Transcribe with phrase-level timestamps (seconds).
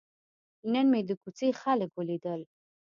[0.73, 2.41] نن مې د کوڅې خلک ولیدل.